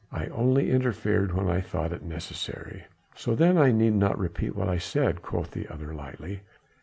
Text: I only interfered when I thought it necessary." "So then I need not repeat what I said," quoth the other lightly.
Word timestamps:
I 0.11 0.25
only 0.29 0.71
interfered 0.71 1.31
when 1.31 1.47
I 1.47 1.61
thought 1.61 1.93
it 1.93 2.01
necessary." 2.01 2.85
"So 3.15 3.35
then 3.35 3.55
I 3.59 3.71
need 3.71 3.93
not 3.93 4.17
repeat 4.17 4.55
what 4.55 4.67
I 4.67 4.79
said," 4.79 5.21
quoth 5.21 5.51
the 5.51 5.67
other 5.71 5.93
lightly. 5.93 6.39